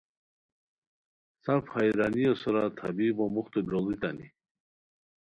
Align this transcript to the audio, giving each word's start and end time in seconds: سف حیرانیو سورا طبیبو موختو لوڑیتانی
سف 1.43 1.63
حیرانیو 1.73 2.33
سورا 2.41 2.65
طبیبو 2.79 3.25
موختو 3.35 3.59
لوڑیتانی 3.69 4.27